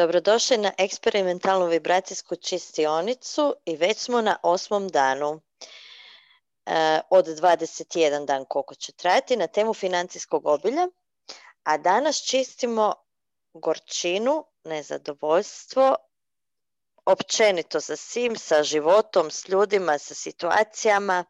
[0.00, 5.40] Dobrodošli na eksperimentalnu vibracijsku čistionicu i već smo na osmom danu
[6.66, 10.88] e, od 21 dan koliko će trajati na temu financijskog obilja.
[11.62, 12.94] A danas čistimo
[13.54, 15.96] gorčinu, nezadovoljstvo,
[17.06, 21.24] općenito sa svim, sa životom, s ljudima, sa situacijama.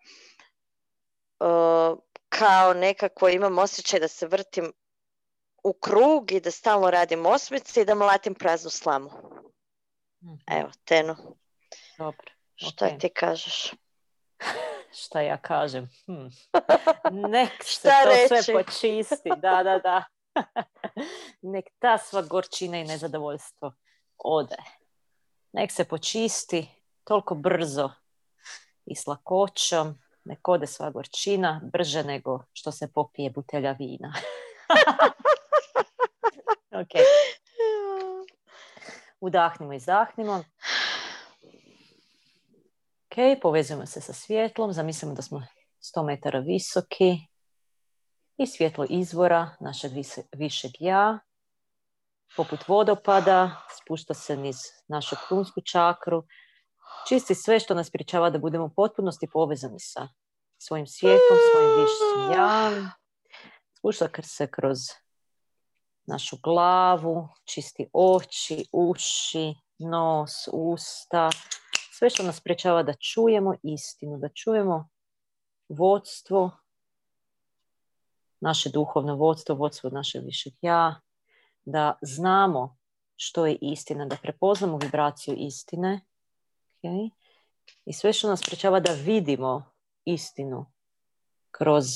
[2.29, 4.73] Kao nekako imam osjećaj da se vrtim
[5.65, 9.11] u krug i da stalno radim osmice i da mlatim praznu slamu.
[10.23, 10.35] Mhm.
[10.61, 11.17] Evo, Teno.
[11.99, 12.33] Dobro.
[12.55, 13.73] Šta ti kažeš?
[15.03, 15.89] Šta ja kažem?
[16.07, 16.27] Hm.
[17.31, 17.89] Nek se
[18.29, 19.31] to sve počisti.
[19.37, 20.05] Da, da, da.
[21.53, 23.73] Nek ta sva gorčina i nezadovoljstvo
[24.19, 24.57] ode.
[25.53, 26.69] Nek se počisti
[27.05, 27.91] toliko brzo
[28.87, 29.99] i s lakoćom.
[30.25, 34.15] Nek ode sva gorčina brže nego što se popije butelja vina.
[36.83, 37.03] ok.
[39.21, 40.45] Udahnimo i zahnimo.
[43.07, 44.73] Ok, povezujemo se sa svjetlom.
[44.73, 45.47] Zamislimo da smo
[45.97, 47.19] 100 metara visoki.
[48.37, 49.93] I svjetlo izvora našeg
[50.33, 51.19] višeg ja.
[52.37, 54.57] Poput vodopada spušta se niz
[54.89, 56.25] našu krunsku čakru.
[57.09, 60.09] Čisti sve što nas pričava da budemo u potpunosti povezani sa
[60.59, 62.71] svojim svijetom, svojim višim ja.
[63.79, 64.79] Spušta se kroz
[66.07, 71.31] našu glavu, čisti oči, uši, nos, usta,
[71.93, 74.89] sve što nas prečava da čujemo istinu, da čujemo
[75.69, 76.51] vodstvo,
[78.41, 81.01] naše duhovno vodstvo, vodstvo našeg višeg ja,
[81.65, 82.77] da znamo
[83.17, 86.01] što je istina, da prepoznamo vibraciju istine
[86.83, 87.11] okay?
[87.85, 89.73] i sve što nas prečava da vidimo
[90.05, 90.67] istinu
[91.51, 91.87] kroz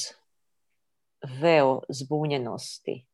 [1.40, 3.06] veo zbunjenosti,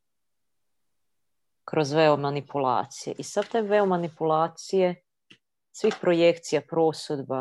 [1.65, 3.15] kroz veo manipulacije.
[3.17, 5.03] I sad te veo manipulacije,
[5.71, 7.39] svih projekcija, prosudba,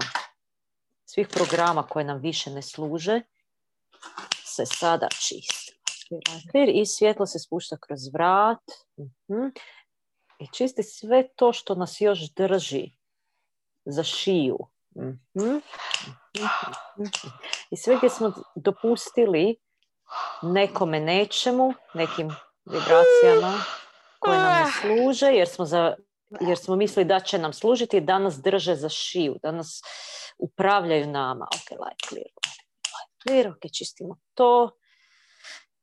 [1.04, 3.20] svih programa koje nam više ne služe,
[4.44, 5.08] se sada
[6.18, 6.72] čisti.
[6.74, 8.64] I svjetlo se spušta kroz vrat.
[8.98, 9.46] Mhm.
[10.38, 12.90] I čisti sve to što nas još drži
[13.84, 14.58] za šiju.
[14.96, 15.56] Mhm.
[17.70, 19.56] I sve gdje smo dopustili
[20.42, 22.30] nekome nečemu, nekim
[22.64, 23.64] vibracijama,
[24.18, 25.94] koje nam ne služe jer smo, za,
[26.40, 29.82] jer smo mislili da će nam služiti i danas drže za šiju, danas
[30.38, 31.46] upravljaju nama.
[31.54, 32.30] Ok, light clear,
[32.74, 34.70] light clear, ok, čistimo to.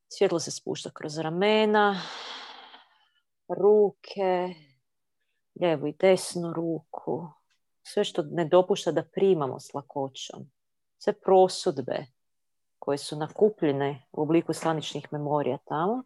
[0.10, 2.02] Svjetlo se spušta kroz ramena,
[3.48, 4.54] ruke,
[5.62, 7.28] lijevu i desnu ruku.
[7.84, 10.52] Sve što ne dopušta da primamo s lakoćom.
[10.98, 12.06] Sve prosudbe
[12.80, 16.04] koje su nakupljene u obliku staničnih memorija tamo,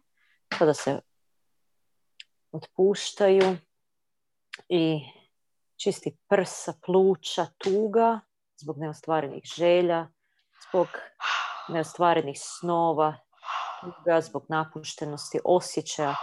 [0.58, 1.00] sada se
[2.52, 3.56] otpuštaju
[4.68, 5.00] i
[5.76, 8.20] čisti prsa, pluća, tuga
[8.56, 10.08] zbog neostvarenih želja,
[10.68, 10.86] zbog
[11.68, 13.16] neostvarenih snova,
[14.20, 16.14] zbog napuštenosti, osjećaja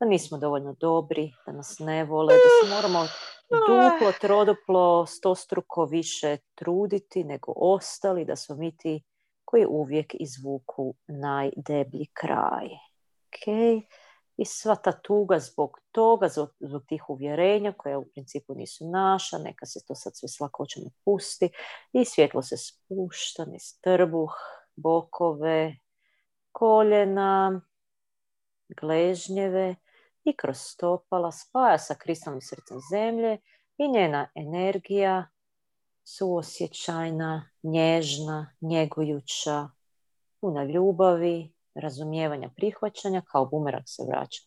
[0.00, 3.06] da nismo dovoljno dobri, da nas ne vole, da se moramo
[3.48, 9.02] duplo, troduplo, stostruko više truditi nego ostali, da smo mi ti
[9.44, 12.68] koji uvijek izvuku najdeblji kraj.
[13.30, 13.82] Okay
[14.36, 19.66] i sva ta tuga zbog toga, zbog, tih uvjerenja koja u principu nisu naša, neka
[19.66, 21.50] se to sad sve s lakoćom pusti
[21.92, 24.32] i svjetlo se spušta niz trbuh,
[24.76, 25.76] bokove,
[26.58, 27.60] koljena,
[28.80, 29.74] gležnjeve
[30.24, 33.38] i kroz stopala spaja sa kristalnim srcem zemlje
[33.78, 35.28] i njena energija
[36.04, 39.68] suosjećajna, nježna, njegujuća,
[40.40, 44.42] puna ljubavi, razumijevanja prihvaćanja kao bumerak se vraća.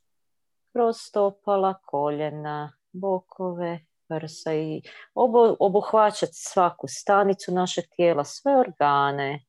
[0.74, 4.82] Kroz stopala, koljena, bokove, prsa i
[5.14, 9.49] obo, obuhvaćati svaku stanicu našeg tijela, sve organe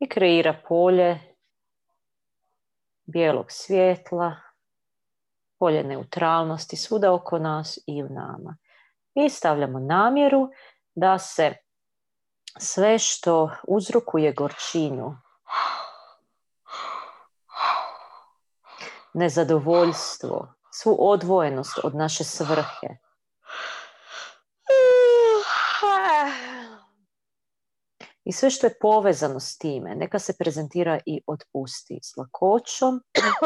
[0.00, 1.36] i kreira polje
[3.04, 4.36] bijelog svjetla,
[5.58, 8.56] polje neutralnosti svuda oko nas i u nama.
[9.14, 10.48] I stavljamo namjeru
[10.94, 11.54] da se
[12.58, 15.16] sve što uzrokuje gorčinu
[19.14, 23.09] nezadovoljstvo, svu odvojenost od naše svrhe.
[28.24, 33.00] I sve što je povezano s time, neka se prezentira i otpusti s lakoćom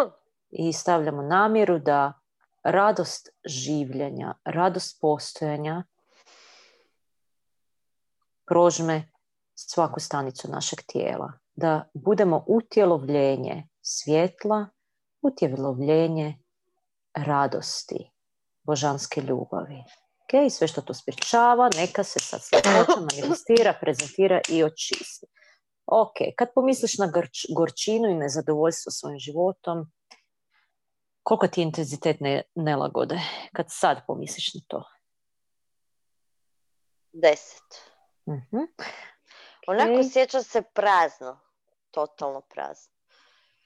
[0.66, 2.12] i stavljamo namjeru da
[2.62, 5.84] radost življenja, radost postojanja
[8.46, 9.08] prožme
[9.54, 11.32] svaku stanicu našeg tijela.
[11.54, 14.66] Da budemo utjelovljenje svjetla,
[15.22, 16.38] utjelovljenje
[17.14, 18.10] radosti,
[18.62, 19.84] božanske ljubavi.
[20.24, 25.26] Ok, sve što to sprječava, neka se sad sljedeća manifestira, prezentira i očisti.
[25.86, 27.12] Ok, kad pomisliš na
[27.56, 29.92] gorčinu i nezadovoljstvo svojim životom,
[31.22, 32.16] koliko ti je intenzitet
[32.54, 33.20] nelagode
[33.52, 34.84] kad sad pomisliš na to?
[37.12, 37.92] Deset.
[38.26, 38.34] uh
[39.66, 41.40] Onako sjeća se prazno.
[41.90, 42.92] Totalno prazno.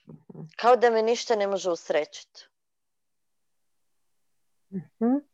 [0.07, 0.41] Mhm.
[0.57, 2.45] Kao da me ništa ne može usrećiti.
[4.71, 5.28] uh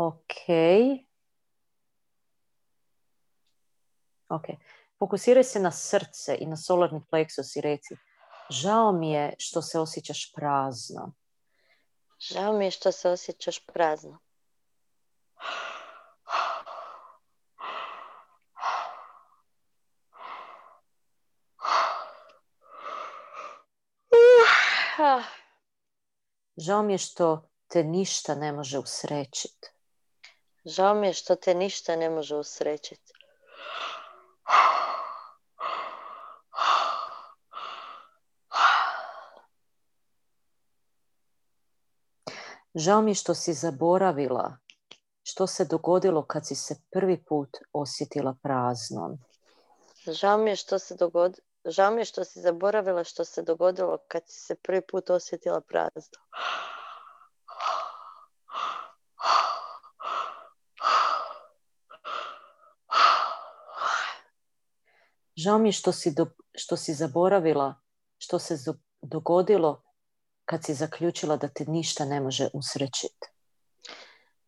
[0.00, 0.46] Ok.
[4.28, 4.44] Ok.
[4.98, 7.96] Fokusiraj se na srce i na solarni pleksus i reci
[8.50, 11.12] žao mi je što se osjećaš prazno.
[12.20, 14.18] Žao mi je što se osjećaš prazno.
[26.56, 29.77] Žao mi je što te ništa ne može usrećiti.
[30.68, 33.12] Žao mi je što te ništa ne može usrećiti.
[42.74, 44.56] Žao mi je što si zaboravila
[45.22, 49.18] što se dogodilo kad si se prvi put osjetila praznom.
[50.06, 53.98] Žao mi je što se dogodilo Žao mi je što si zaboravila što se dogodilo
[54.08, 56.18] kad si se prvi put osjetila prazno.
[65.38, 66.14] Žao mi je što si,
[66.54, 67.74] što si zaboravila
[68.18, 68.54] što se
[69.02, 69.82] dogodilo
[70.44, 73.28] kad si zaključila da te ništa ne može usrećiti.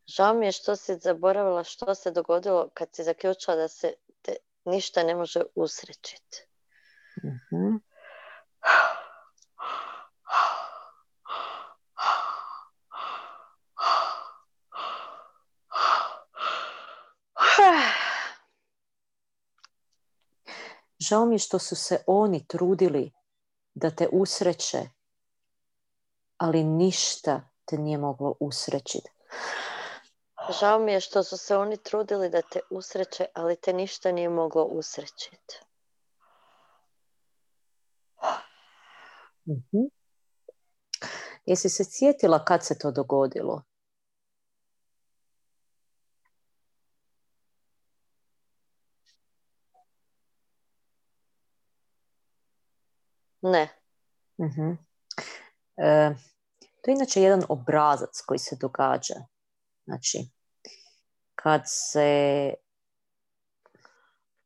[0.06, 3.92] Žao mi je što si zaboravila što se dogodilo kad si zaključila da se
[4.22, 6.46] te ništa ne može usrećiti.
[7.24, 7.76] Mhm.
[21.10, 23.12] Žao mi je što su se oni trudili
[23.74, 24.78] da te usreće,
[26.36, 29.10] ali ništa te nije moglo usrećiti.
[30.60, 34.28] Žao mi je što su se oni trudili da te usreće, ali te ništa nije
[34.28, 35.60] moglo usrećiti.
[39.48, 39.86] Mhm.
[41.46, 43.62] Jesi se sjetila kad se to dogodilo?
[53.42, 53.68] Ne.
[54.38, 54.76] uh
[55.76, 56.14] E,
[56.82, 59.14] to je inače jedan obrazac koji se događa.
[59.84, 60.18] Znači,
[61.34, 62.54] kad se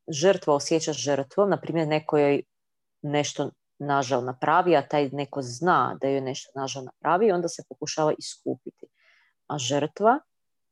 [0.07, 2.43] žrtva osjeća žrtvom, na primjer neko joj
[3.01, 3.49] nešto
[3.79, 8.87] nažal napravi, a taj neko zna da joj nešto nažal napravi, onda se pokušava iskupiti.
[9.47, 10.19] A žrtva,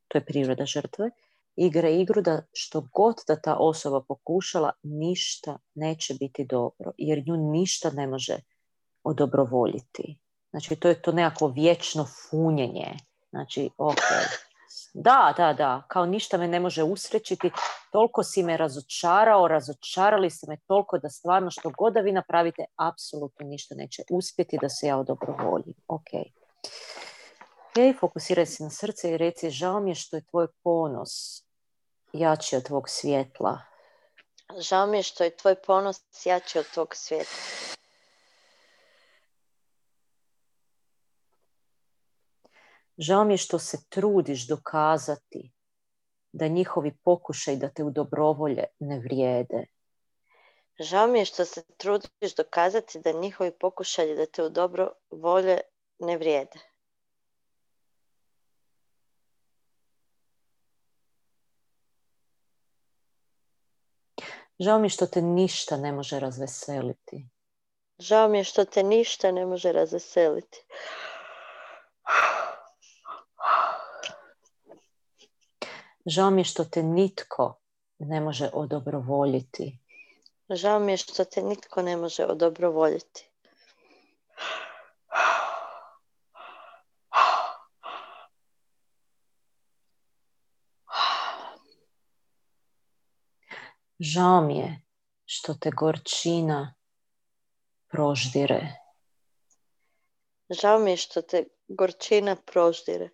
[0.07, 1.09] to je priroda žrtve,
[1.55, 7.37] igra igru da što god da ta osoba pokušala, ništa neće biti dobro, jer nju
[7.37, 8.37] ništa ne može
[9.03, 10.17] odobrovoljiti.
[10.49, 12.97] Znači, to je to nekako vječno funjenje.
[13.29, 13.97] Znači, ok,
[14.93, 17.51] da, da, da, kao ništa me ne može usrećiti,
[17.91, 22.65] toliko si me razočarao, razočarali ste me toliko da stvarno što god da vi napravite,
[22.75, 25.75] apsolutno ništa neće uspjeti da se ja odobrovoljim.
[25.87, 26.07] Ok.
[27.73, 31.43] Ok, fokusiraj se na srce i reci, žao mi je što je tvoj ponos
[32.13, 33.61] jači od tvog svjetla.
[34.57, 37.73] Žao mi je što je tvoj ponos jači od tvog svjetla.
[42.97, 45.51] Žao mi je što se trudiš dokazati
[46.31, 49.65] da njihovi pokušaj da te u dobrovolje ne vrijede.
[50.79, 55.59] Žao mi je što se trudiš dokazati da njihovi pokušaji da te u dobro volje
[55.99, 56.72] ne vrijede.
[64.63, 67.25] Žao mi je što te ništa ne može razveseliti.
[67.99, 70.65] Žao mi je što te ništa ne može razveseliti.
[76.05, 77.59] Žao mi je što te nitko
[77.99, 79.79] ne može odobrovoljiti.
[80.49, 83.32] Žao mi je što te nitko ne može odobrovoljiti.
[94.03, 94.81] Žao mi je
[95.25, 96.73] što te gorčina
[97.87, 98.61] proždire.
[100.49, 103.09] Žao mi je što te gorčina proždire.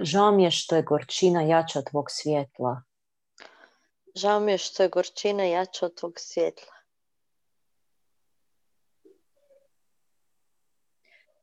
[0.00, 2.82] Žao mi je što je gorčina jača od tvog svjetla.
[4.14, 6.77] Žao mi je što je gorčina jača od tvog svjetla.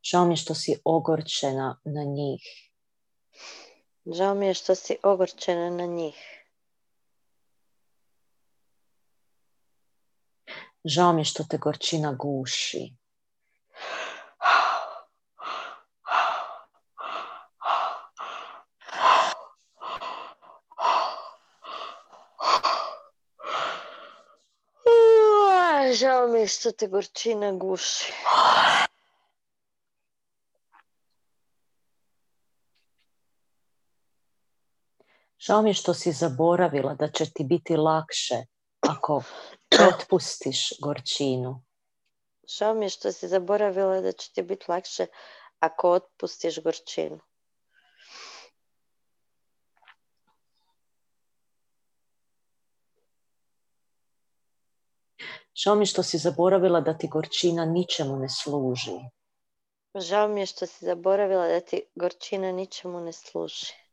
[0.05, 2.43] Žao mi je što si ogorčena na njih.
[4.05, 6.15] Žao mi je što si ogorčena na njih.
[10.83, 12.93] Žao mi je što te gorčina guši.
[25.93, 28.13] Žao mi je što te gorčina guši.
[35.45, 38.35] Žao mi je što si zaboravila da će ti biti lakše
[38.81, 39.23] ako
[39.89, 41.63] otpustiš gorčinu.
[42.57, 45.05] Žao mi je što si zaboravila da će ti biti lakše
[45.59, 47.19] ako otpustiš gorčinu.
[55.55, 58.99] Žao mi je što si zaboravila da ti gorčina ničemu ne služi.
[59.95, 63.84] Žao mi je što si zaboravila da ti gorčina ničemu ne služi.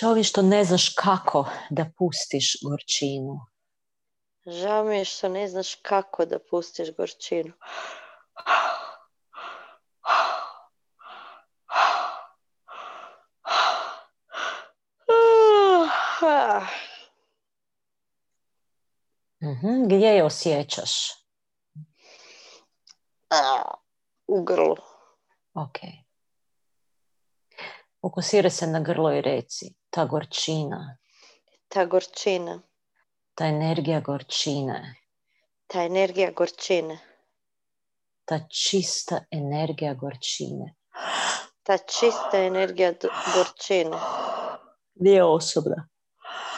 [0.00, 3.40] Žao mi je što ne znaš kako da pustiš gorčinu.
[4.46, 7.52] Žao mi je što ne znaš kako da pustiš gorčinu.
[19.42, 21.21] Mhm, Gdje je osjećaš?
[24.26, 24.76] U grlu.
[25.54, 25.78] Ok.
[28.00, 29.74] Fokusiraj se na grlo i reci.
[29.90, 30.96] Ta gorčina,
[31.68, 32.62] Ta gorčina,
[33.34, 34.94] ta energija gorčine,
[35.66, 36.98] ta energija gorčine,
[38.24, 40.74] ta čista energija gorčine.
[41.62, 42.92] ta čista energija
[43.34, 43.96] gorčine
[44.94, 45.88] Nije osobna.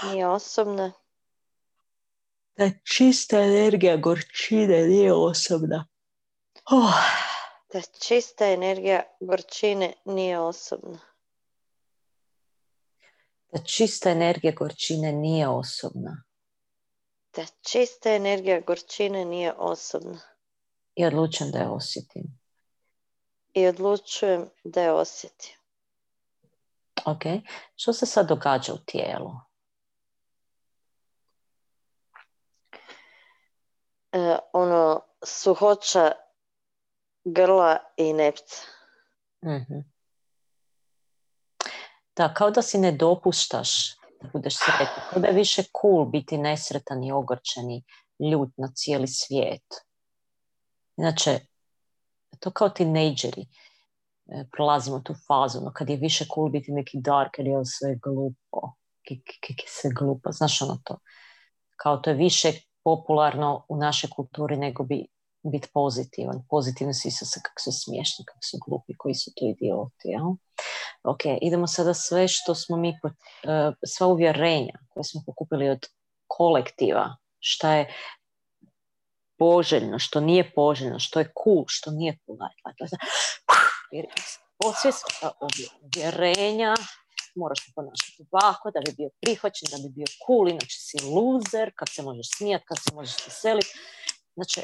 [0.04, 0.93] nije osobna,
[2.57, 5.87] Ta čista energija gorčine nije osobna.
[6.71, 6.94] Oh.
[7.68, 10.99] ta čista energija gorčine nije osobna.
[13.52, 16.23] Ta čista energija gorčine nije osobna.
[17.30, 20.21] Ta čista energija gorčine nije osobna.
[20.94, 22.23] I odlučujem da je osjetim.
[23.52, 25.54] I odlučujem da je osjetim.
[27.06, 27.23] Ok.
[27.76, 29.30] Što se sad događa u tijelu?
[34.12, 36.24] E, ono, suhoća
[37.25, 38.57] grla i nepca.
[39.45, 39.78] Mhm.
[42.16, 45.02] Da, kao da si ne dopuštaš da budeš sretan.
[45.11, 47.83] Kao da je više cool biti nesretan i ogorčen i
[48.31, 49.64] ljut na cijeli svijet.
[50.97, 51.40] Inače,
[52.40, 53.47] to kao tinejdžeri.
[54.26, 57.97] E, Prolazimo tu fazu, no kad je više cool biti neki dark, jer je sve
[58.02, 58.73] glupo.
[59.02, 60.99] Kik je sve glupo, znaš ono to.
[61.76, 62.52] Kao to je više
[62.85, 65.07] popularno u našoj kulturi nego bi
[65.50, 66.42] biti pozitivan.
[66.50, 70.08] Pozitivni su se kako su smiješni, kako su glupi, koji su to idioti.
[70.08, 70.26] Jel?
[71.04, 73.08] Ok, idemo sada sve što smo mi, po-
[73.50, 75.86] e, sva uvjerenja koje smo pokupili od
[76.26, 77.94] kolektiva, šta je
[79.38, 82.38] poželjno, što nije poželjno, što je cool, što nije cool.
[84.64, 85.04] Osvijest
[85.82, 86.74] uvjerenja,
[87.34, 91.72] moraš se ponašati ovako da bi bio prihvaćen, da bi bio cool, inače si loser,
[91.76, 93.72] kad se možeš smijat, kad se možeš veseliti.
[94.34, 94.60] Znači,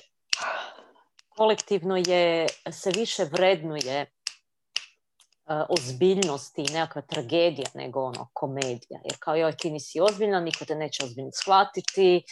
[1.36, 9.00] kolektivno je, se više vrednuje uh, ozbiljnost i nekakva tragedija nego ono komedija.
[9.04, 12.22] Jer kao joj ti nisi ozbiljna, niko te neće ozbiljno shvatiti,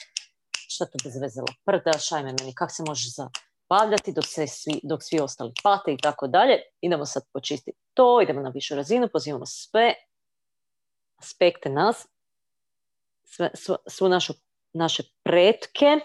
[0.68, 5.02] šta to bez veze prdaš, ajme meni, kak se možeš zabavljati dok, se svi, dok
[5.02, 6.58] svi ostali pate i tako dalje.
[6.80, 9.94] Idemo sad počistiti to, idemo na višu razinu, pozivamo sve
[11.18, 12.06] aspekte nas,
[13.24, 14.32] sve, svu, svu našu,
[14.72, 16.00] naše pretke,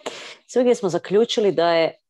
[0.47, 2.02] sve gdje smo zaključili da je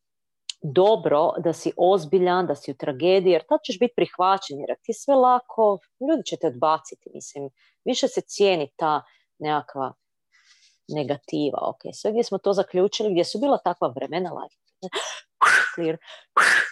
[0.64, 4.94] dobro da si ozbiljan, da si u tragediji, jer tad ćeš biti prihvaćen, jer ti
[4.94, 5.80] sve lako,
[6.10, 7.50] ljudi će te odbaciti, mislim,
[7.86, 9.02] više se cijeni ta
[9.40, 9.94] nekakva
[10.88, 14.56] negativa, ok, sve gdje smo to zaključili, gdje su bila takva vremena, like,
[15.76, 15.98] clear,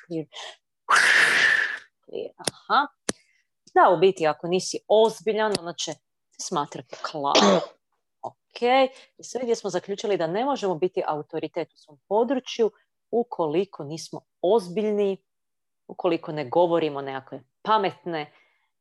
[0.06, 0.26] clear,
[2.06, 2.88] clear, aha,
[3.74, 7.60] da, u biti, ako nisi ozbiljan, onda će te smatrati klavom,
[8.22, 8.62] ok,
[9.18, 12.72] i sve gdje smo zaključili da ne možemo biti autoritet u svom području,
[13.12, 15.18] ukoliko nismo ozbiljni,
[15.88, 18.34] ukoliko ne govorimo nekakve pametne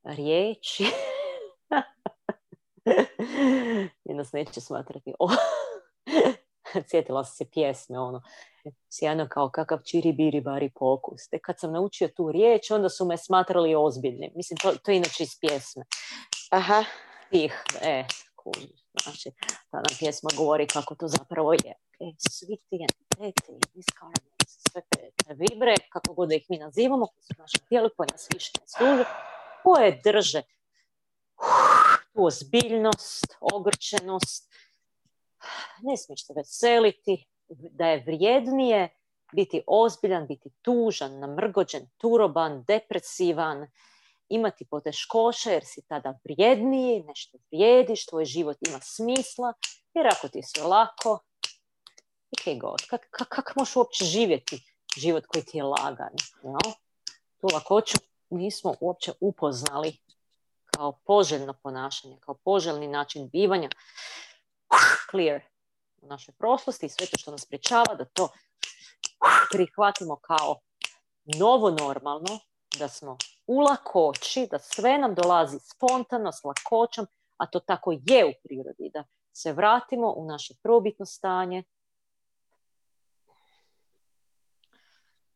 [0.03, 0.85] riječi,
[4.09, 5.29] i nas neće smatrati o...
[6.89, 8.21] sjetila sam se pjesme, ono,
[8.89, 11.29] sjajno kao kakav čiri biri bari pokus.
[11.29, 14.31] Te kad sam naučio tu riječ, onda su me smatrali ozbiljnim.
[14.35, 15.83] Mislim, to, to je inače iz pjesme.
[16.51, 16.83] Aha.
[17.29, 18.03] Tih, e,
[18.35, 18.81] kužiš.
[19.03, 19.31] Znači,
[19.71, 21.73] ta nam pjesma govori kako to zapravo je.
[22.01, 23.59] E, svi ti entiteti,
[24.45, 28.27] sve te vibre, kako god da ih mi nazivamo, koji su naše tijeli, koje nas
[28.33, 29.03] više ne služe,
[29.63, 30.41] koje drže
[32.13, 34.53] tu ozbiljnost, ogrčenost,
[35.81, 38.89] ne smiješ se veseliti, da je vrijednije
[39.33, 43.67] biti ozbiljan, biti tužan, namrgođen, turoban, depresivan,
[44.29, 49.53] imati poteškoće jer si tada vrijedniji, nešto vrijediš, tvoj život ima smisla,
[49.93, 51.19] jer ako ti je sve lako,
[52.41, 56.09] ok god, kako kak, možeš uopće živjeti život koji ti je lagan?
[56.43, 56.59] No?
[57.41, 57.97] Tu lakoću
[58.29, 59.97] nismo uopće upoznali
[60.65, 63.69] kao poželjno ponašanje, kao poželjni način bivanja.
[65.11, 65.41] Clear
[66.01, 68.29] u našoj prošlosti i sve to što nas pričava da to
[69.51, 70.59] prihvatimo kao
[71.39, 72.39] novo normalno,
[72.79, 73.17] da smo
[73.47, 77.07] u lakoći, da sve nam dolazi spontano, s lakoćom,
[77.37, 81.63] a to tako je u prirodi, da se vratimo u naše probitno stanje,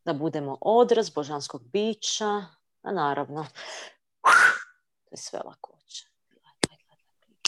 [0.06, 2.46] da budemo odraz božanskog bića,
[2.82, 3.46] a naravno,
[5.04, 6.06] to je sve lakoća.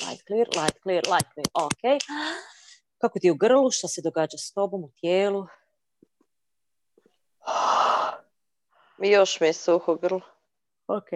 [0.07, 2.01] Light, clear, light, clear, light, clear, ok.
[2.97, 5.47] Kako ti u grlu, što se događa s tobom u tijelu?
[8.97, 10.21] Još mi je suho grlo.
[10.87, 11.09] Ok.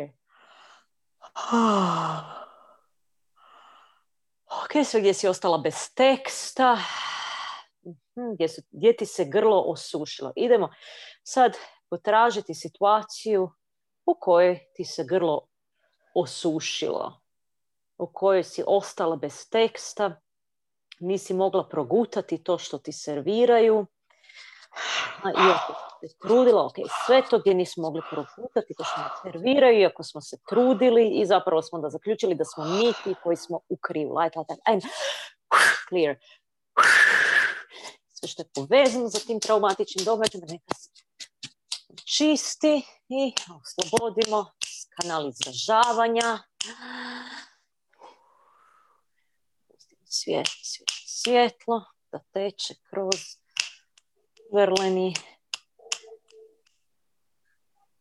[4.46, 6.78] Ok, sve gdje si ostala bez teksta,
[8.18, 10.34] mhm, gdje, su, gdje ti se grlo osušilo.
[10.36, 10.70] Idemo
[11.24, 11.58] sad
[11.90, 13.52] potražiti situaciju
[14.06, 15.48] u kojoj ti se grlo
[16.16, 17.22] osušilo,
[17.98, 20.22] u kojoj si ostala bez teksta,
[21.00, 23.86] nisi mogla progutati to što ti serviraju,
[25.26, 30.04] iako se trudila, ok, sve to gdje nismo mogli proputati, to što nam serviraju, iako
[30.04, 33.78] smo se trudili i zapravo smo da zaključili da smo mi ti koji smo u
[33.82, 34.18] krivu.
[34.18, 34.86] Light, light, light.
[35.90, 36.16] clear.
[38.22, 40.90] Sve što je povezano za tim traumatičnim događajem, neka se
[42.06, 44.52] čisti i oslobodimo
[44.96, 46.40] kanal izražavanja.
[50.06, 53.16] Svjetlo, svjetlo, svjetlo, da teče kroz
[54.54, 55.14] vrleni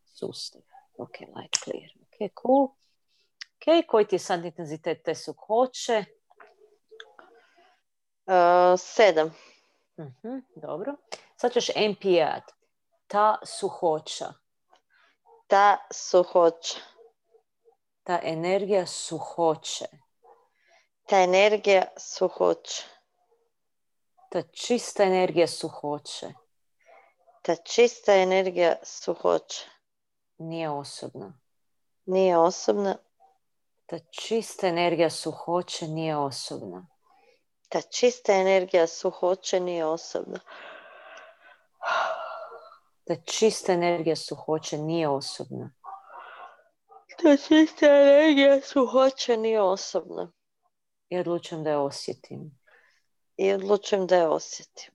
[0.05, 0.61] sustav.
[0.97, 1.91] Ok, light clear.
[2.01, 2.63] Ok, cool.
[2.63, 6.05] Ok, koji ti je sad intenzitet te suhoće?
[8.25, 9.50] Uh, sedam.
[10.01, 10.95] Uh dobro.
[11.35, 12.41] Sad ćeš MPA.
[13.07, 14.33] Ta suhoća.
[15.47, 16.79] Ta suhoća.
[18.03, 19.85] Ta energija suhoće.
[21.05, 22.83] Ta energija suhoće.
[24.29, 26.33] Ta čista energija suhoće.
[27.41, 29.69] Ta čista energija suhoće.
[30.37, 31.39] Nije osobna.
[32.05, 32.97] Nije osobna.
[33.85, 36.87] Ta čista energija suhoće nije osobna.
[37.71, 40.39] Ta čista energija suhoće nije osobna.
[43.03, 45.71] Ta čista energija suhoće nije osobna.
[47.17, 50.31] Ta čista energija suhoće nije osobna.
[51.09, 52.59] I odlučujem da je osjetim.
[53.37, 54.93] I odlučujem da je osjetim.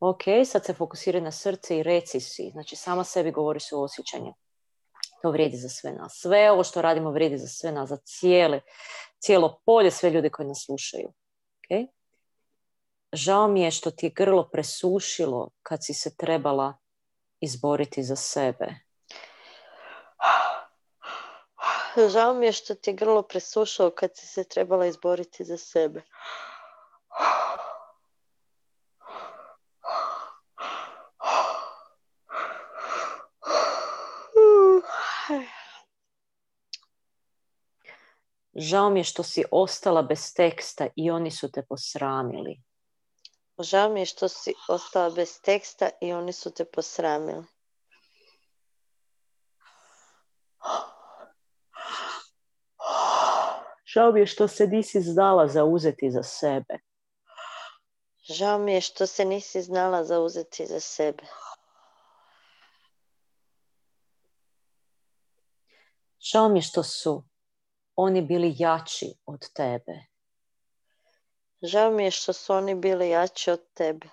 [0.00, 2.50] Ok, sad se fokusiraj na srce i reci si.
[2.52, 4.32] Znači, sama sebi govori su osjećanje.
[5.22, 6.12] To vrijedi za sve nas.
[6.22, 8.60] Sve ovo što radimo vrijedi za sve nas, za cijele,
[9.18, 11.08] cijelo polje, sve ljude koji nas slušaju.
[11.08, 11.88] Ok?
[13.12, 16.74] Žao mi je što ti je grlo presušilo kad si se trebala
[17.40, 18.74] izboriti za sebe.
[22.08, 26.02] Žao mi je što ti je grlo presušilo kad si se trebala izboriti za sebe.
[38.54, 42.62] Žao mi je što si ostala bez teksta i oni su te posramili.
[43.58, 47.44] Žao mi je što si ostala bez teksta i oni su te posramili.
[53.86, 56.78] Žao mi je što se nisi znala zauzeti za sebe.
[58.24, 61.24] Žao mi je što se nisi znala zauzeti za sebe.
[66.20, 67.31] Žao mi je što su
[67.96, 70.12] oni bili jači od tebe.
[71.62, 74.08] Žao mi je što su oni bili jači od tebe.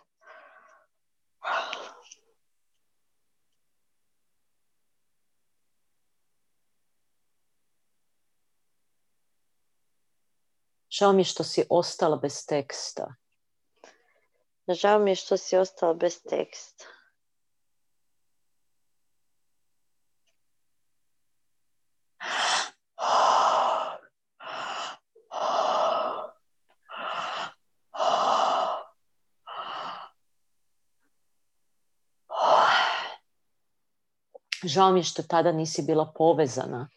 [10.89, 13.15] Žao mi je što si ostala bez teksta.
[14.67, 16.98] Žao mi je što si ostala bez teksta.
[34.63, 36.89] Žao mi je što tada nisi bila povezana.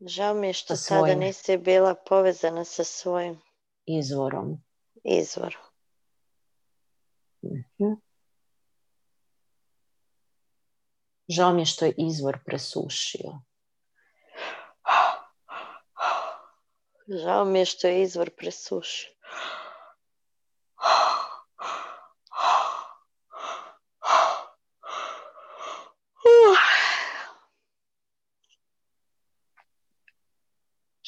[0.00, 3.40] Žao mi je što tada nisi bila povezana sa svojim
[3.86, 4.62] izvorom.
[5.04, 5.62] Izvorom.
[7.44, 7.92] Mhm.
[11.28, 13.30] Žao mi je što je izvor presušio.
[17.06, 19.12] Žao mi je što je izvor presušio.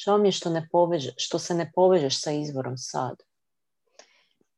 [0.05, 3.23] Žao mi je što, ne poveže, što se ne povežeš sa izvorom sad.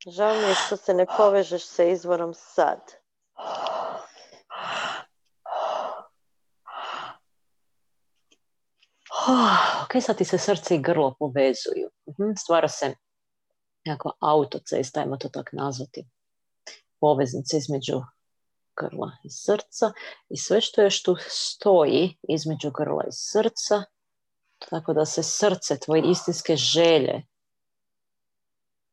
[0.06, 2.80] Žao mi je što se ne povežeš sa izvorom sad.
[9.82, 11.90] Ok, sad ti se srce i grlo povezuju.
[12.08, 12.94] Mhm, stvara se
[13.84, 16.06] nekakva autocesta, ajmo to tako nazvati.
[17.00, 18.02] Poveznica između
[18.76, 19.92] grla i srca.
[20.28, 23.84] I sve što još tu stoji između grla i srca,
[24.58, 27.22] tako da se srce, tvoje istinske želje,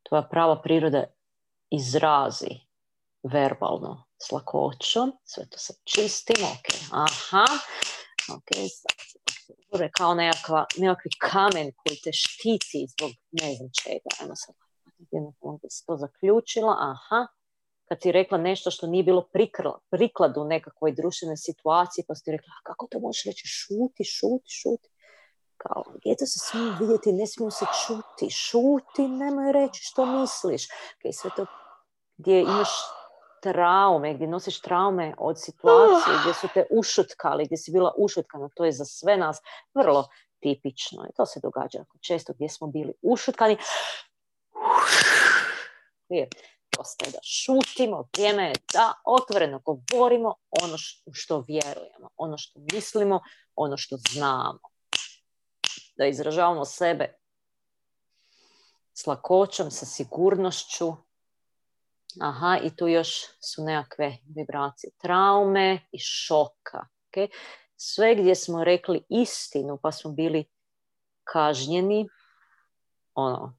[0.08, 1.04] tvoja prava priroda
[1.70, 2.60] izrazi
[3.22, 5.12] verbalno s lakoćom.
[5.24, 6.46] Sve to sad čistimo.
[6.46, 6.88] Okay.
[6.92, 7.44] Aha.
[8.36, 8.96] Ok, sad
[9.98, 14.10] kao nekakva, nekakvi kamen koji te štiti zbog ne znam čega.
[14.20, 14.54] Ajmo sad
[15.86, 16.76] to zaključila.
[16.78, 17.26] Aha.
[17.88, 19.28] Kad ti rekla nešto što nije bilo
[19.90, 24.88] prikladu nekakvoj društvenoj situaciji, pa si ti rekla, kako to možeš reći, šuti, šuti, šuti
[25.56, 30.68] kao, djeca se smiju vidjeti, ne smiju se čuti, šuti, nemoj reći što misliš.
[30.68, 31.46] Okay, sve to
[32.16, 32.68] gdje imaš
[33.42, 38.64] traume, gdje nosiš traume od situacije, gdje su te ušutkali, gdje si bila ušutkana, to
[38.64, 39.38] je za sve nas
[39.74, 40.08] vrlo
[40.40, 41.04] tipično.
[41.10, 43.56] I to se događa često gdje smo bili ušutkani.
[46.76, 50.76] Dosta je da šutimo, vrijeme je da otvoreno govorimo ono
[51.12, 53.20] što vjerujemo, ono što mislimo,
[53.54, 54.58] ono što znamo
[55.96, 57.14] da izražavamo sebe
[58.94, 60.92] s lakoćom, sa sigurnošću.
[62.20, 66.86] Aha, i tu još su nekakve vibracije traume i šoka.
[67.10, 67.28] Okay?
[67.76, 70.44] Sve gdje smo rekli istinu pa smo bili
[71.24, 72.08] kažnjeni,
[73.14, 73.58] ono,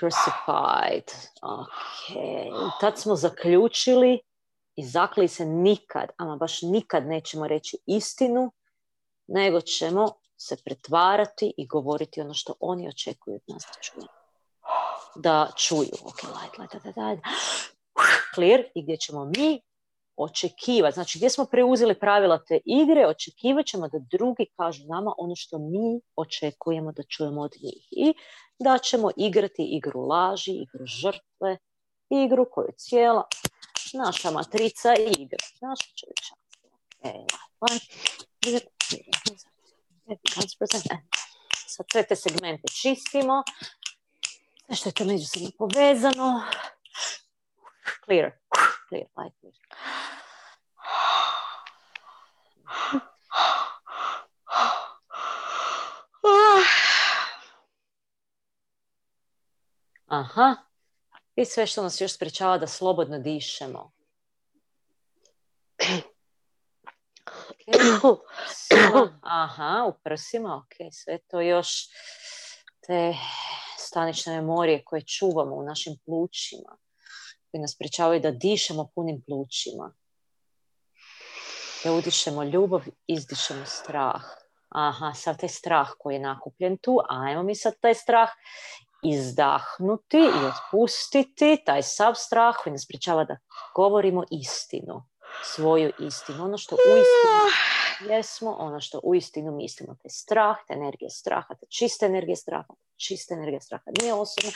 [0.00, 1.04] crucified.
[1.42, 2.70] Okay.
[2.80, 4.20] Tad smo zaključili
[4.76, 8.52] i zakli se nikad, ama baš nikad nećemo reći istinu,
[9.26, 14.06] nego ćemo se pretvarati i govoriti ono što oni očekuju od nas da čuju.
[15.16, 15.96] Da čuju.
[16.04, 17.24] Ok, light, light, light, light.
[18.34, 18.62] Clear.
[18.74, 19.60] I gdje ćemo mi
[20.16, 25.36] očekivati, znači gdje smo preuzeli pravila te igre, očekivat ćemo da drugi kažu nama ono
[25.36, 27.88] što mi očekujemo da čujemo od njih.
[27.90, 28.14] I
[28.58, 31.58] da ćemo igrati igru laži, igru žrtve,
[32.10, 33.24] igru koju je cijela
[33.94, 35.44] naša matrica igra.
[35.60, 36.42] Naša čovječanstva.
[37.02, 37.24] E,
[41.66, 43.42] Sad sve te segmente čistimo.
[44.66, 46.44] Sve što je to međusobno povezano.
[48.04, 48.30] Clear.
[48.88, 49.54] Clear, light clear.
[60.06, 60.56] Aha.
[61.34, 63.92] I sve što nas još sprečava da slobodno dišemo.
[69.22, 71.68] aha, u prsima, ok, sve to još
[72.86, 73.14] te
[73.78, 76.76] stanične memorije koje čuvamo u našim plućima,
[77.50, 79.94] koje nas pričavaju da dišemo punim plućima.
[81.84, 84.22] Da udišemo ljubav, izdišemo strah.
[84.68, 88.28] Aha, sad taj strah koji je nakupljen tu, ajmo mi sad taj strah
[89.04, 93.36] izdahnuti i otpustiti, taj sav strah koji nas pričava da
[93.74, 95.11] govorimo istinu
[95.44, 101.54] svoju istinu, ono što uistinu jesmo, ono što uistinu mislimo, taj strah, ta energija straha,
[101.54, 103.84] ta čista energija straha, čista energija straha.
[104.00, 104.50] Nije osobna,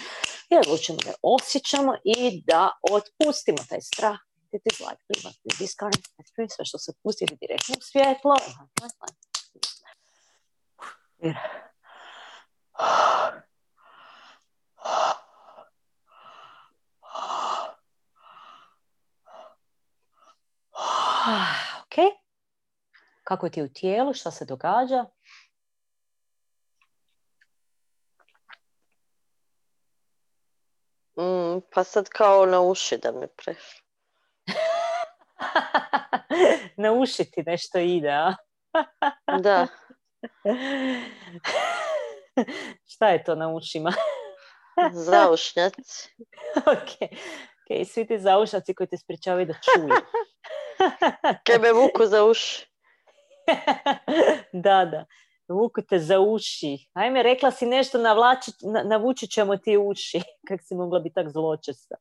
[0.50, 4.16] i odlučimo da osjećamo i da otpustimo taj strah.
[6.34, 8.36] Sve što se pusti direktno u svjetlo.
[21.80, 21.94] Ok.
[23.24, 24.14] Kako ti je u tijelu?
[24.14, 25.04] Šta se događa?
[31.18, 33.80] Mm, pa sad kao na uši da mi prešlo.
[36.82, 38.34] na uši ti nešto ide, a?
[39.40, 39.66] Da.
[42.92, 43.92] Šta je to na ušima?
[45.10, 46.14] Zaušnjaci.
[46.56, 47.10] ok.
[47.66, 49.88] Ok, svi ti zaušnjaci koji te sprečavaju da čuju.
[51.46, 52.66] Kaj me vuku za uši.
[54.64, 55.04] da, da.
[55.48, 56.88] Vuku te za uši.
[56.92, 58.50] Ajme, rekla si nešto, navlači,
[58.84, 60.20] navući ćemo ti uši.
[60.48, 61.94] Kak si mogla biti tak zločesta.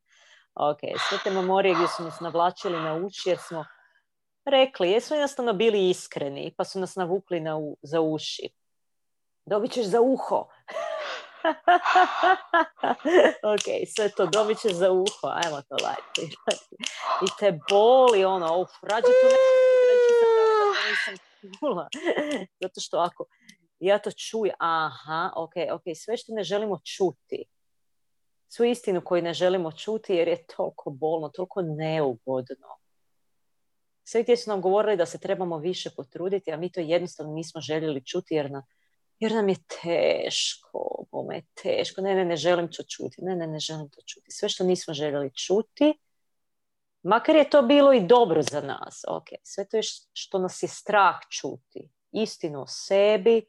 [0.55, 3.65] Ok, sve te memorije gdje su nas navlačili na uši jer smo
[4.45, 8.49] rekli, jesmo jednostavno bili iskreni pa su nas navukli na za uši.
[9.45, 10.47] Dobit ćeš za uho.
[13.53, 15.05] ok, sve to dobit ćeš za uho.
[15.23, 16.35] Ajmo to lajti.
[17.21, 19.35] I te boli ono, uf, rađe tu ne
[20.89, 21.15] nisam
[21.59, 21.87] čula.
[22.61, 23.25] Zato što ako
[23.79, 27.45] ja to čujem, aha, ok, ok, sve što ne želimo čuti,
[28.47, 32.67] svu istinu koju ne želimo čuti jer je toliko bolno, toliko neugodno.
[34.03, 37.61] Sve gdje su nam govorili da se trebamo više potruditi, a mi to jednostavno nismo
[37.61, 38.63] željeli čuti jer, na,
[39.19, 43.47] jer nam je teško, bome je teško, ne, ne, ne želim to čuti, ne, ne,
[43.47, 44.31] ne želim to čuti.
[44.31, 45.93] Sve što nismo željeli čuti,
[47.03, 50.67] makar je to bilo i dobro za nas, ok, sve to je što nas je
[50.67, 53.45] strah čuti, istinu o sebi,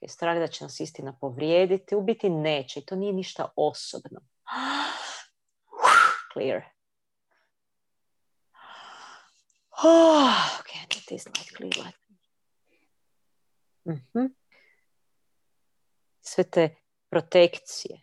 [0.00, 4.20] je strah da će nas istina povrijediti, u biti neće i to nije ništa osobno.
[6.32, 6.62] Clear.
[9.84, 11.92] Oh, okay, that is light, clear.
[13.88, 14.43] Mm-hmm.
[16.26, 16.76] Sve te
[17.10, 18.00] protekcije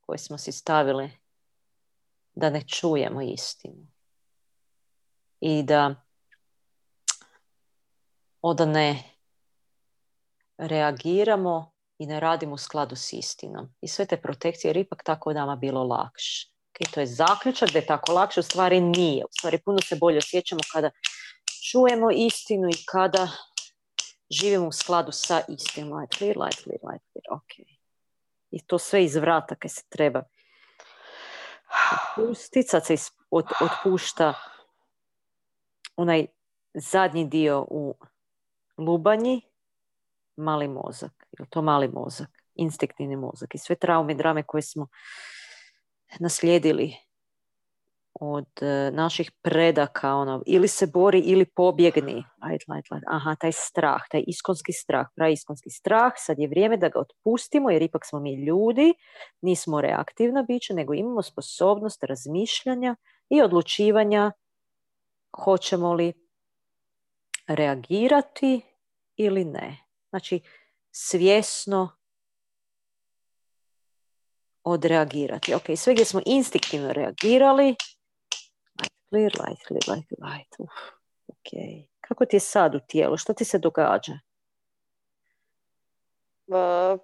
[0.00, 1.10] koje smo si stavili
[2.34, 3.86] da ne čujemo istinu
[5.40, 5.94] i da
[8.40, 9.02] oda ne
[10.58, 13.74] reagiramo i ne radimo u skladu s istinom.
[13.80, 16.48] I sve te protekcije, jer ipak tako nama bilo lakše.
[16.72, 19.24] Okay, to je zaključak da je tako lakše, u stvari nije.
[19.24, 20.90] U stvari puno se bolje osjećamo kada
[21.70, 23.28] čujemo istinu i kada
[24.30, 25.98] živimo u skladu sa istinom.
[25.98, 27.24] Light clear, light clear, light clear.
[27.30, 27.66] Ok.
[28.50, 30.22] I to sve iz vrata kad se treba
[32.18, 32.68] otpustiti.
[32.68, 32.94] Sad se
[33.60, 34.34] otpušta
[35.96, 36.26] onaj
[36.74, 37.98] zadnji dio u
[38.78, 39.42] lubanji
[40.36, 41.26] mali mozak.
[41.38, 42.28] Je to mali mozak?
[42.54, 43.54] Instinktivni mozak.
[43.54, 44.88] I sve traume i drame koje smo
[46.18, 46.96] naslijedili
[48.20, 52.24] od uh, naših predaka, ono, ili se bori ili pobjegni.
[53.06, 57.82] Aha, taj strah, taj iskonski strah, praiskonski strah, sad je vrijeme da ga otpustimo jer
[57.82, 58.94] ipak smo mi ljudi,
[59.40, 62.96] nismo reaktivna bića, nego imamo sposobnost razmišljanja
[63.28, 64.32] i odlučivanja
[65.44, 66.12] hoćemo li
[67.46, 68.60] reagirati
[69.16, 69.78] ili ne.
[70.10, 70.40] Znači,
[70.90, 71.90] svjesno
[74.64, 75.54] odreagirati.
[75.54, 77.74] Ok, sve gdje smo instinktivno reagirali,
[79.16, 80.56] clear, light, clear, light, light.
[80.58, 80.72] Uf,
[81.26, 81.50] ok.
[82.00, 83.16] Kako ti je sad u tijelu?
[83.16, 84.18] Što ti se događa?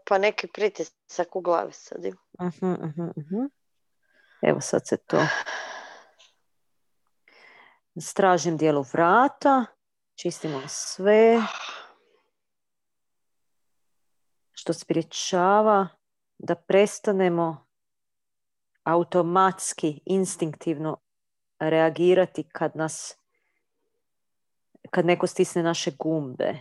[0.06, 3.48] Pa neki pritisak u glavi sad uh-huh, uh-huh,
[4.42, 5.26] Evo sad se to...
[8.00, 9.64] Stražim dijelu vrata,
[10.14, 11.42] čistimo sve
[14.52, 15.88] što spriječava
[16.38, 17.66] da prestanemo
[18.84, 21.01] automatski, instinktivno
[21.70, 23.16] reagirati kad nas
[24.90, 26.58] kad neko stisne naše gumbe.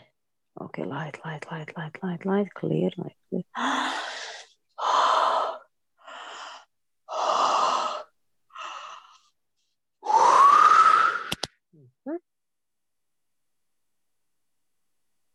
[0.54, 3.44] Ok, light, light, light, light, light, light, clear, light, clear.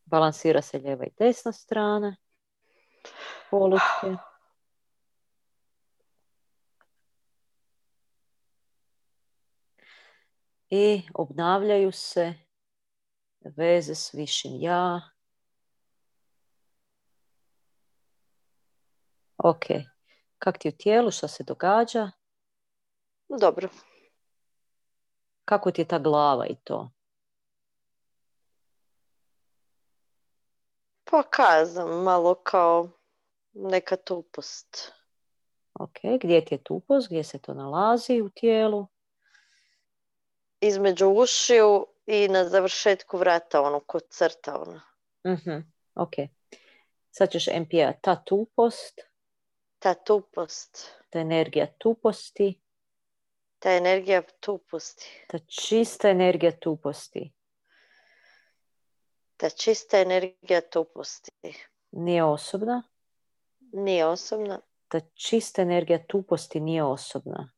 [0.05, 2.17] Balansira se lijeva i desna strana
[3.51, 4.17] polutke.
[10.71, 12.35] I obnavljaju se
[13.57, 15.01] veze s višim ja.
[19.37, 19.65] Ok.
[20.39, 21.11] Kak ti u tijelu?
[21.11, 22.11] Što se događa?
[23.41, 23.69] Dobro.
[25.45, 26.91] Kako ti je ta glava i to?
[31.11, 32.89] Pa kazam, malo kao
[33.53, 34.93] neka tupost.
[35.81, 37.09] Ok, gdje ti je tupost?
[37.09, 38.87] Gdje se to nalazi u tijelu?
[40.61, 44.81] Između ušiju i na završetku vrata, ono, kod crta, ono.
[45.25, 45.63] uh
[45.95, 46.13] Ok.
[47.11, 47.93] Sad ćeš MPA.
[48.01, 49.01] Ta tupost.
[49.79, 50.95] Ta tupost.
[51.11, 52.61] Ta energija tuposti.
[53.59, 55.25] Ta energija tuposti.
[55.29, 57.33] Ta čista energija tuposti.
[59.37, 61.31] Ta čista energija tuposti.
[61.91, 62.83] Nije osobna.
[63.73, 64.61] Nije osobna.
[64.89, 67.53] ta čista energija tuposti nije osobna.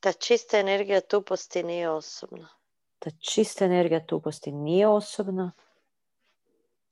[0.00, 2.48] Ta čista energija tuposti nije osobna.
[2.98, 5.52] Ta čista energija tuposti nije osobna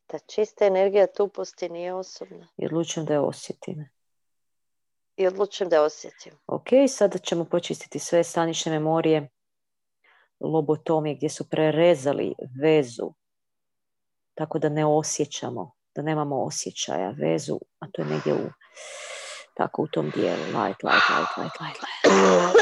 [0.07, 2.49] Ta čista energija tuposti nije osobna.
[2.57, 3.89] i odlučujem da je osjetim.
[5.17, 6.33] I odlučujem da je osjetim.
[6.47, 9.29] Ok, sada ćemo počistiti sve stanične memorije
[10.41, 13.13] lobotomije gdje su prerezali vezu
[14.35, 18.51] tako da ne osjećamo, da nemamo osjećaja, vezu, a to je negdje u
[19.55, 20.43] tako u tom dijelu.
[20.45, 22.56] Light, light, light, light, light, light.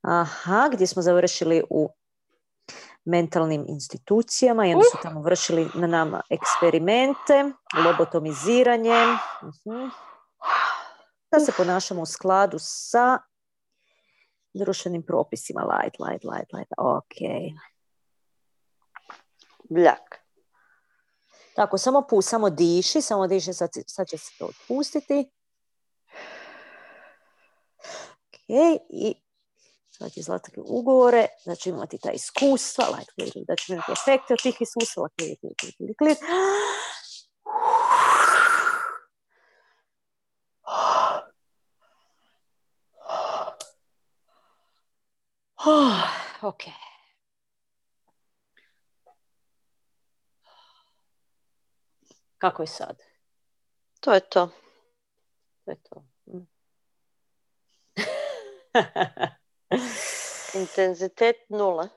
[0.00, 1.88] Aha, gdje smo završili u
[3.04, 7.44] mentalnim institucijama i onda su tamo vršili na nama eksperimente,
[7.84, 9.04] lobotomiziranje,
[9.42, 9.88] mhm.
[11.30, 13.18] da se ponašamo u skladu sa
[14.54, 15.62] društvenim propisima.
[15.62, 16.72] Light, light, light, light.
[16.78, 17.16] Ok.
[19.70, 20.26] Bljak.
[21.54, 25.30] Tako, samo pu, samo diši, samo diši, sad, sad će se to otpustiti.
[28.28, 28.38] Ok,
[28.90, 29.14] i
[30.08, 33.10] će zlatati ugovore, ću imati ta iskustva, light,
[33.48, 36.18] da ću imati efekte od tih iskustva, klik, klik, klik, klik, klik.
[46.42, 46.62] ok.
[52.38, 53.02] Kako je sad?
[54.00, 54.50] To je to.
[55.64, 56.06] To je to.
[60.54, 61.88] Intenzitet nula.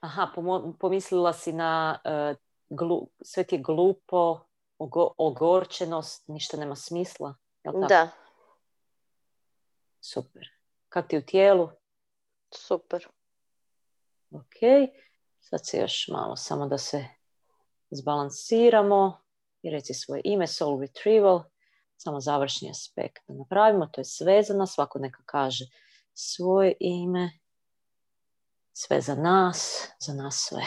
[0.00, 0.32] Aha,
[0.78, 4.40] pomislila si na uh, sve ti je glupo,
[5.18, 7.34] ogorčenost, ništa nema smisla.
[7.88, 8.08] Da.
[10.00, 10.48] Super.
[10.88, 11.70] Kak ti u tijelu?
[12.54, 13.08] Super.
[14.30, 14.90] Ok.
[15.40, 17.04] Sad se još malo samo da se
[17.90, 19.20] zbalansiramo
[19.62, 21.42] i reci svoje ime, soul retrieval,
[21.96, 25.64] samo završni aspekt da napravimo, to je svezano, svako neka kaže
[26.14, 27.30] svoje ime,
[28.72, 30.64] sve za nas, za nas sve.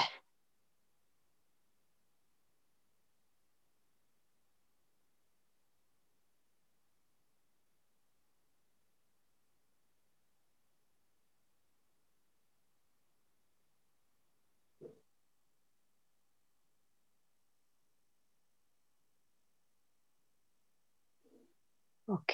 [22.07, 22.31] Ok.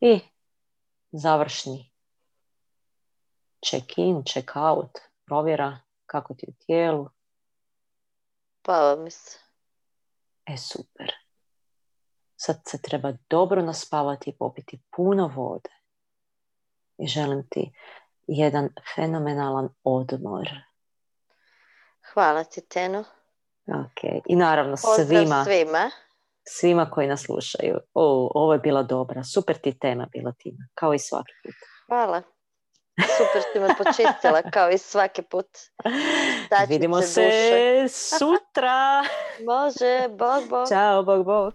[0.00, 0.20] I
[1.12, 1.90] završni
[3.64, 7.08] check in, check out, provjera kako ti u tijelu.
[8.62, 9.38] Pa mi se.
[10.46, 11.12] E, super.
[12.36, 15.70] Sad se treba dobro naspavati i popiti puno vode.
[16.98, 17.72] I želim ti
[18.26, 20.48] jedan fenomenalan odmor.
[22.12, 23.04] Hvala ti, Teno.
[23.66, 24.22] Ok.
[24.26, 25.44] I naravno Pozdrav svima.
[25.44, 25.90] svima
[26.58, 27.78] svima koji nas slušaju.
[27.94, 29.24] O, ovo je bila dobra.
[29.24, 31.54] Super ti tema bila Tina, kao i svaki put.
[31.88, 32.22] Hvala.
[33.18, 35.46] Super si me počistila, kao i svaki put.
[36.68, 37.30] Vidimo se
[37.88, 39.02] sutra.
[39.46, 40.68] Može, bog, bog.
[40.68, 41.54] Ćao, bog, bog.